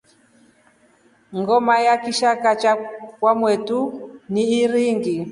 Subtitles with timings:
[1.39, 2.71] Ngoma ya kishakaa cha
[3.19, 3.79] kwa motu
[4.29, 5.15] ni iringi.